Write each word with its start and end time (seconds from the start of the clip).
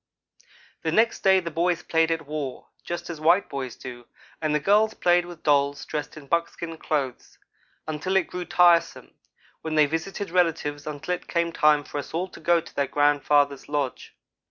The 0.81 0.91
next 0.91 1.19
day 1.19 1.39
the 1.39 1.51
boys 1.51 1.83
played 1.83 2.09
at 2.09 2.25
war, 2.25 2.69
just 2.83 3.07
as 3.11 3.21
white 3.21 3.47
boys 3.47 3.75
do; 3.75 4.05
and 4.41 4.55
the 4.55 4.59
girls 4.59 4.95
played 4.95 5.27
with 5.27 5.43
dolls 5.43 5.85
dressed 5.85 6.17
in 6.17 6.25
buckskin 6.25 6.75
clothes, 6.79 7.37
until 7.87 8.15
it 8.15 8.25
grew 8.25 8.45
tiresome, 8.45 9.13
when 9.61 9.75
they 9.75 9.85
visited 9.85 10.31
relatives 10.31 10.87
until 10.87 11.13
it 11.13 11.27
came 11.27 11.51
time 11.51 11.83
for 11.83 11.99
us 11.99 12.15
all 12.15 12.27
to 12.29 12.39
go 12.39 12.59
to 12.59 12.75
their 12.75 12.87
grandfather's 12.87 13.69
lodge. 13.69 14.15